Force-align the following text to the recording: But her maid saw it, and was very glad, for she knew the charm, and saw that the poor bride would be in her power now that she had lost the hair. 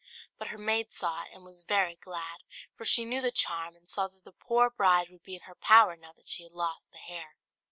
But 0.39 0.47
her 0.47 0.57
maid 0.57 0.91
saw 0.91 1.25
it, 1.25 1.29
and 1.31 1.45
was 1.45 1.61
very 1.61 1.95
glad, 1.95 2.41
for 2.75 2.85
she 2.85 3.05
knew 3.05 3.21
the 3.21 3.29
charm, 3.29 3.75
and 3.75 3.87
saw 3.87 4.07
that 4.07 4.23
the 4.23 4.31
poor 4.31 4.67
bride 4.71 5.09
would 5.11 5.21
be 5.21 5.35
in 5.35 5.41
her 5.41 5.53
power 5.53 5.95
now 5.95 6.11
that 6.13 6.27
she 6.27 6.41
had 6.41 6.53
lost 6.53 6.89
the 6.91 6.97
hair. 6.97 7.35